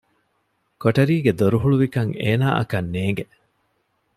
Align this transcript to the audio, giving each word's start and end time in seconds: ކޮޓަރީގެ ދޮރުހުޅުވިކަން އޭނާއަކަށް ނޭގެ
ކޮޓަރީގެ 0.81 1.31
ދޮރުހުޅުވިކަން 1.39 2.11
އޭނާއަކަށް 2.21 2.89
ނޭގެ 2.93 3.25